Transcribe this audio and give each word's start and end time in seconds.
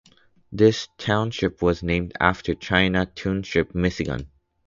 The 0.51 0.75
township 0.97 1.61
was 1.61 1.83
named 1.83 2.13
after 2.19 2.55
China 2.55 3.05
Township, 3.05 3.75
Michigan. 3.75 4.31